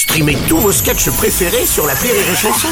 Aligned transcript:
Streamez 0.00 0.38
tous 0.48 0.56
vos 0.56 0.72
sketchs 0.72 1.10
préférés 1.10 1.66
sur 1.66 1.86
la 1.86 1.92
Rire 1.92 2.14
et 2.14 2.34
Chanson. 2.34 2.68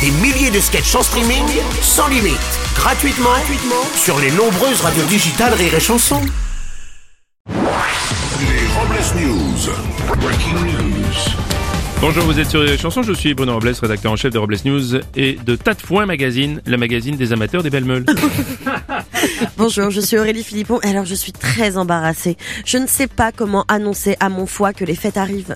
Des 0.00 0.10
milliers 0.10 0.50
de 0.50 0.58
sketchs 0.58 0.94
en 0.94 1.02
streaming, 1.02 1.44
sans 1.82 2.08
limite, 2.08 2.38
gratuitement, 2.74 3.28
gratuitement 3.28 3.84
sur 3.94 4.18
les 4.18 4.30
nombreuses 4.30 4.80
radios 4.80 5.04
digitales 5.04 5.52
Rire 5.52 5.74
et 5.74 5.80
Chanson. 5.80 6.22
Les 7.46 7.54
Robles 8.74 9.04
News. 9.20 9.70
Breaking 10.18 10.64
news. 10.64 11.02
Bonjour, 12.00 12.24
vous 12.24 12.40
êtes 12.40 12.48
sur 12.48 12.62
les 12.62 12.78
chansons, 12.78 13.02
je 13.02 13.12
suis 13.12 13.34
Bruno 13.34 13.52
Robles, 13.52 13.74
rédacteur 13.78 14.10
en 14.10 14.16
chef 14.16 14.32
de 14.32 14.38
Robles 14.38 14.56
News 14.64 14.96
et 15.14 15.34
de 15.44 15.56
Tas 15.56 15.74
de 15.74 15.82
Foin 15.82 16.06
Magazine, 16.06 16.62
le 16.64 16.78
magazine 16.78 17.16
des 17.16 17.34
amateurs 17.34 17.62
des 17.62 17.68
belles 17.68 17.84
meules. 17.84 18.06
Bonjour, 19.56 19.90
je 19.90 20.00
suis 20.00 20.18
Aurélie 20.18 20.42
Philippon. 20.42 20.78
Alors, 20.82 21.04
je 21.04 21.14
suis 21.14 21.32
très 21.32 21.76
embarrassée. 21.76 22.36
Je 22.64 22.78
ne 22.78 22.86
sais 22.86 23.06
pas 23.06 23.32
comment 23.32 23.64
annoncer 23.68 24.16
à 24.20 24.28
mon 24.28 24.46
foie 24.46 24.72
que 24.72 24.84
les 24.84 24.94
fêtes 24.94 25.16
arrivent. 25.16 25.54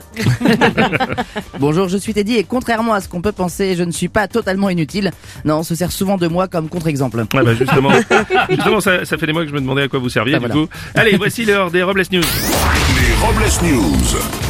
Bonjour, 1.58 1.88
je 1.88 1.96
suis 1.96 2.14
Teddy 2.14 2.36
et 2.36 2.44
contrairement 2.44 2.92
à 2.94 3.00
ce 3.00 3.08
qu'on 3.08 3.20
peut 3.22 3.32
penser, 3.32 3.74
je 3.77 3.82
ne 3.82 3.91
suis 3.92 4.08
pas 4.08 4.28
totalement 4.28 4.70
inutile. 4.70 5.10
Non, 5.44 5.58
on 5.58 5.62
se 5.62 5.74
sert 5.74 5.92
souvent 5.92 6.16
de 6.16 6.27
moi 6.28 6.48
comme 6.48 6.68
contre-exemple. 6.68 7.24
Ah 7.34 7.42
bah 7.42 7.55
justement, 7.55 7.91
justement 8.50 8.80
ça, 8.80 9.05
ça 9.05 9.16
fait 9.18 9.27
des 9.27 9.32
mois 9.32 9.42
que 9.42 9.48
je 9.50 9.55
me 9.55 9.60
demandais 9.60 9.83
à 9.83 9.88
quoi 9.88 9.98
vous 9.98 10.08
serviez 10.08 10.34
Ah, 10.34 10.38
du 10.38 10.46
voilà. 10.46 10.55
coup. 10.66 10.69
Allez, 10.94 11.16
voici 11.16 11.44
l'heure 11.44 11.70
des 11.70 11.83
Robles 11.83 12.05
News. 12.12 12.22
Les 12.22 13.27
Robles 13.27 13.74
News. 13.74 14.45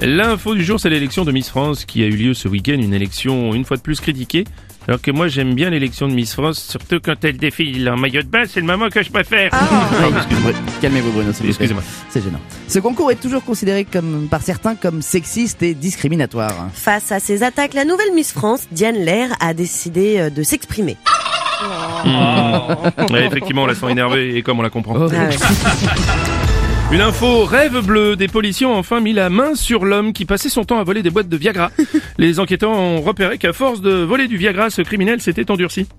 L'info 0.00 0.54
du 0.54 0.64
jour, 0.64 0.80
c'est 0.80 0.90
l'élection 0.90 1.24
de 1.24 1.32
Miss 1.32 1.48
France 1.48 1.84
qui 1.84 2.02
a 2.02 2.06
eu 2.06 2.16
lieu 2.16 2.34
ce 2.34 2.48
week-end, 2.48 2.74
une 2.74 2.94
élection 2.94 3.54
une 3.54 3.64
fois 3.64 3.76
de 3.76 3.82
plus 3.82 4.00
critiquée. 4.00 4.44
Alors 4.86 5.00
que 5.00 5.10
moi 5.10 5.28
j'aime 5.28 5.54
bien 5.54 5.70
l'élection 5.70 6.08
de 6.08 6.12
Miss 6.12 6.34
France, 6.34 6.62
surtout 6.62 6.98
quand 7.02 7.24
elle 7.24 7.38
défile 7.38 7.88
en 7.88 7.96
maillot 7.96 8.22
de 8.22 8.28
bain, 8.28 8.42
c'est 8.46 8.60
le 8.60 8.66
moment 8.66 8.90
que 8.90 9.02
je 9.02 9.10
préfère. 9.10 9.50
Oui, 9.52 10.12
excusez-moi. 10.14 10.52
Calmez-vous 10.82 11.10
Bruno, 11.12 11.32
s'il 11.32 11.46
vous 11.46 11.54
plaît. 11.54 11.64
Excusez-moi. 11.64 11.82
C'est 12.10 12.22
gênant. 12.22 12.40
Ce 12.68 12.78
concours 12.80 13.10
est 13.10 13.20
toujours 13.20 13.42
considéré 13.42 13.84
comme, 13.84 14.28
par 14.30 14.42
certains 14.42 14.74
comme 14.74 15.00
sexiste 15.00 15.62
et 15.62 15.72
discriminatoire. 15.72 16.68
Face 16.74 17.12
à 17.12 17.20
ces 17.20 17.42
attaques, 17.42 17.72
la 17.72 17.86
nouvelle 17.86 18.12
Miss 18.14 18.32
France, 18.32 18.66
Diane 18.72 18.96
Lair, 18.96 19.30
a 19.40 19.54
décidé 19.54 20.18
euh, 20.18 20.30
de 20.30 20.42
s'exprimer. 20.42 20.96
Ouais, 23.10 23.26
effectivement, 23.26 23.62
on 23.62 23.66
la 23.66 23.74
sent 23.74 23.90
énervée 23.90 24.36
et 24.36 24.42
comme 24.42 24.58
on 24.58 24.62
la 24.62 24.70
comprend. 24.70 24.96
Oh. 24.98 25.08
Ah 25.10 25.28
ouais. 25.28 25.36
Une 26.92 27.00
info 27.00 27.44
rêve 27.44 27.84
bleu. 27.84 28.14
Des 28.14 28.28
policiers 28.28 28.66
ont 28.66 28.76
enfin 28.76 29.00
mis 29.00 29.12
la 29.12 29.28
main 29.30 29.54
sur 29.54 29.84
l'homme 29.84 30.12
qui 30.12 30.24
passait 30.24 30.48
son 30.48 30.64
temps 30.64 30.78
à 30.78 30.84
voler 30.84 31.02
des 31.02 31.10
boîtes 31.10 31.28
de 31.28 31.36
Viagra. 31.36 31.70
Les 32.18 32.38
enquêteurs 32.38 32.70
ont 32.70 33.00
repéré 33.00 33.38
qu'à 33.38 33.52
force 33.52 33.80
de 33.80 33.90
voler 33.90 34.28
du 34.28 34.36
Viagra, 34.36 34.70
ce 34.70 34.82
criminel 34.82 35.20
s'était 35.20 35.50
endurci. 35.50 35.88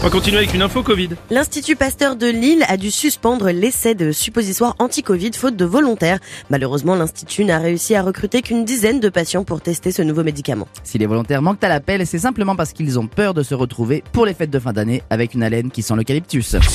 On 0.00 0.04
va 0.04 0.10
continuer 0.10 0.38
avec 0.38 0.54
une 0.54 0.62
info 0.62 0.82
Covid. 0.82 1.10
L'Institut 1.30 1.76
Pasteur 1.76 2.16
de 2.16 2.26
Lille 2.26 2.64
a 2.68 2.78
dû 2.78 2.90
suspendre 2.90 3.50
l'essai 3.50 3.94
de 3.94 4.12
suppositoires 4.12 4.74
anti-Covid 4.78 5.32
faute 5.34 5.56
de 5.56 5.64
volontaires. 5.66 6.18
Malheureusement, 6.48 6.94
l'Institut 6.94 7.44
n'a 7.44 7.58
réussi 7.58 7.94
à 7.94 8.02
recruter 8.02 8.40
qu'une 8.40 8.64
dizaine 8.64 8.98
de 8.98 9.10
patients 9.10 9.44
pour 9.44 9.60
tester 9.60 9.92
ce 9.92 10.00
nouveau 10.00 10.24
médicament. 10.24 10.68
Si 10.84 10.96
les 10.96 11.04
volontaires 11.06 11.42
manquent 11.42 11.62
à 11.62 11.68
l'appel, 11.68 12.06
c'est 12.06 12.18
simplement 12.18 12.56
parce 12.56 12.72
qu'ils 12.72 12.98
ont 12.98 13.06
peur 13.08 13.34
de 13.34 13.42
se 13.42 13.54
retrouver 13.54 14.02
pour 14.12 14.24
les 14.24 14.32
fêtes 14.32 14.50
de 14.50 14.58
fin 14.58 14.72
d'année 14.72 15.02
avec 15.10 15.34
une 15.34 15.42
haleine 15.42 15.70
qui 15.70 15.82
sent 15.82 15.94
l'eucalyptus. 15.96 16.56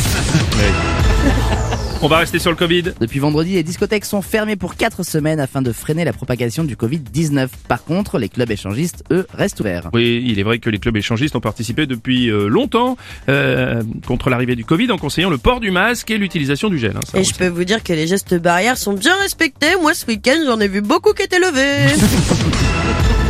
On 2.06 2.08
va 2.08 2.20
rester 2.20 2.38
sur 2.38 2.52
le 2.52 2.56
Covid. 2.56 2.84
Depuis 3.00 3.18
vendredi, 3.18 3.54
les 3.54 3.64
discothèques 3.64 4.06
sont 4.06 4.22
fermées 4.22 4.56
pour 4.56 4.76
4 4.76 5.02
semaines 5.02 5.40
afin 5.40 5.64
de 5.64 5.72
freiner 5.72 6.06
la 6.06 6.14
propagation 6.14 6.64
du 6.64 6.76
Covid-19. 6.76 7.48
Par 7.68 7.84
contre, 7.84 8.20
les 8.20 8.30
clubs 8.30 8.52
échangistes, 8.52 9.04
eux, 9.10 9.26
restent 9.34 9.60
ouverts. 9.60 9.90
Oui, 9.92 10.24
il 10.24 10.38
est 10.38 10.44
vrai 10.44 10.60
que 10.60 10.70
les 10.70 10.78
clubs 10.78 10.96
échangistes 10.96 11.36
ont 11.36 11.40
participé 11.40 11.88
depuis 11.88 12.30
euh, 12.30 12.48
longtemps 12.48 12.96
euh, 13.28 13.82
contre 14.06 14.30
l'arrivée 14.30 14.56
du 14.56 14.64
Covid 14.64 14.92
en 14.92 15.00
conseillant 15.00 15.32
le 15.32 15.40
port 15.40 15.60
du 15.60 15.72
masque 15.72 16.12
et 16.12 16.20
l'utilisation 16.20 16.70
du 16.70 16.78
gel. 16.78 16.96
hein, 16.96 17.02
ça, 17.12 17.18
Et 17.18 17.24
je 17.24 17.34
peux 17.34 17.48
vous 17.48 17.64
dire 17.64 17.82
que 17.82 17.94
les 17.94 18.06
gestes 18.06 18.36
barrières 18.36 18.78
sont 18.78 18.94
bien 18.94 19.16
respectés. 19.24 19.74
Moi, 19.82 19.96
ce 19.96 20.06
week-end, 20.06 20.38
j'en 20.46 20.60
ai 20.60 20.68
vu 20.68 20.82
beaucoup 20.82 21.14
qui 21.14 21.24
étaient 21.24 21.40
levés. 21.40 21.92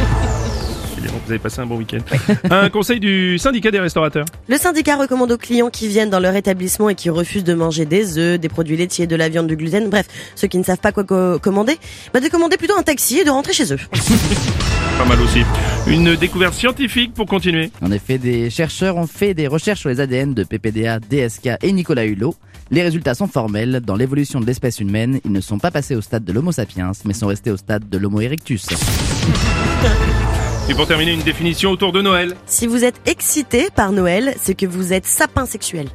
Vous 1.25 1.31
avez 1.31 1.39
passé 1.39 1.59
un 1.59 1.65
bon 1.65 1.77
week-end. 1.77 1.99
un 2.51 2.69
conseil 2.69 2.99
du 2.99 3.37
syndicat 3.39 3.71
des 3.71 3.79
restaurateurs. 3.79 4.25
Le 4.47 4.57
syndicat 4.57 4.95
recommande 4.95 5.31
aux 5.31 5.37
clients 5.37 5.69
qui 5.69 5.87
viennent 5.87 6.09
dans 6.11 6.19
leur 6.19 6.35
établissement 6.35 6.89
et 6.89 6.95
qui 6.95 7.09
refusent 7.09 7.43
de 7.43 7.53
manger 7.55 7.85
des 7.85 8.17
œufs, 8.17 8.39
des 8.39 8.49
produits 8.49 8.77
laitiers, 8.77 9.07
de 9.07 9.15
la 9.15 9.27
viande, 9.29 9.47
du 9.47 9.55
gluten, 9.55 9.89
bref, 9.89 10.05
ceux 10.35 10.47
qui 10.47 10.57
ne 10.59 10.63
savent 10.63 10.77
pas 10.77 10.91
quoi 10.91 11.03
co- 11.03 11.39
commander, 11.39 11.77
bah 12.13 12.19
de 12.19 12.27
commander 12.27 12.57
plutôt 12.57 12.77
un 12.77 12.83
taxi 12.83 13.19
et 13.19 13.23
de 13.23 13.29
rentrer 13.31 13.53
chez 13.53 13.73
eux. 13.73 13.79
Pas 14.97 15.03
mal 15.05 15.19
aussi. 15.21 15.41
Une 15.87 16.15
découverte 16.15 16.53
scientifique 16.53 17.13
pour 17.13 17.25
continuer. 17.25 17.69
En 17.81 17.91
effet, 17.91 18.17
des 18.17 18.49
chercheurs 18.49 18.95
ont 18.95 19.07
fait 19.07 19.33
des 19.33 19.47
recherches 19.47 19.81
sur 19.81 19.89
les 19.89 19.99
ADN 19.99 20.33
de 20.33 20.43
PPDA, 20.45 20.99
DSK 20.99 21.49
et 21.61 21.71
Nicolas 21.73 22.05
Hulot. 22.05 22.33
Les 22.71 22.81
résultats 22.81 23.13
sont 23.13 23.27
formels. 23.27 23.81
Dans 23.85 23.95
l'évolution 23.97 24.39
de 24.39 24.45
l'espèce 24.45 24.79
humaine, 24.79 25.19
ils 25.25 25.31
ne 25.33 25.41
sont 25.41 25.59
pas 25.59 25.69
passés 25.71 25.95
au 25.95 26.01
stade 26.01 26.23
de 26.23 26.31
l'Homo 26.31 26.53
sapiens, 26.53 26.93
mais 27.03 27.13
sont 27.13 27.27
restés 27.27 27.51
au 27.51 27.57
stade 27.57 27.89
de 27.89 27.97
l'Homo 27.97 28.21
erectus. 28.21 28.67
Et 30.67 30.73
pour 30.73 30.87
terminer, 30.87 31.13
une 31.13 31.21
définition 31.21 31.69
autour 31.71 31.91
de 31.91 32.01
Noël. 32.01 32.35
Si 32.47 32.65
vous 32.67 32.83
êtes 32.83 32.95
excité 33.05 33.67
par 33.75 33.91
Noël, 33.91 34.35
c'est 34.41 34.55
que 34.55 34.65
vous 34.65 34.93
êtes 34.93 35.05
sapin 35.05 35.45
sexuel. 35.45 35.87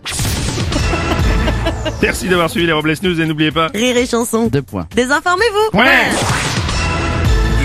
Merci 2.03 2.29
d'avoir 2.29 2.49
suivi 2.49 2.67
les 2.67 2.73
Robles 2.73 2.95
News 3.03 3.21
et 3.21 3.27
n'oubliez 3.27 3.51
pas. 3.51 3.69
Rire 3.75 3.97
et 3.97 4.07
chanson. 4.07 4.47
Deux 4.47 4.63
points. 4.63 4.87
Désinformez-vous 4.95 5.79
Ouais. 5.79 6.09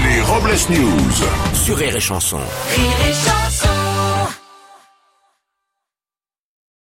Les 0.10 0.22
Robles 0.22 0.56
News. 0.72 1.26
Sur 1.54 1.78
Rire 1.78 1.96
et 1.96 2.00
Chanson. 2.00 2.38
Rire 2.38 2.86
et 3.10 3.14
chanson. 3.14 3.45